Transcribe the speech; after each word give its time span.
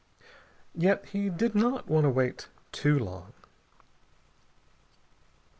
Yet 0.73 1.05
he 1.11 1.29
did 1.29 1.53
not 1.53 1.87
want 1.87 2.05
to 2.05 2.09
wait 2.09 2.47
too 2.71 2.97
long. 2.97 3.33